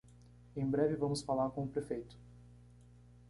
Em 0.55 0.65
breve 0.67 0.95
vamos 0.95 1.21
falar 1.21 1.51
com 1.51 1.63
o 1.63 1.67
prefeito. 1.67 2.17